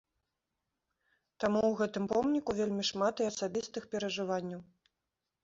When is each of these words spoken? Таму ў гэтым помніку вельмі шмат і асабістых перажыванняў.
Таму 1.43 1.59
ў 1.59 1.79
гэтым 1.81 2.03
помніку 2.13 2.57
вельмі 2.61 2.83
шмат 2.91 3.15
і 3.27 3.29
асабістых 3.35 3.83
перажыванняў. 3.95 4.61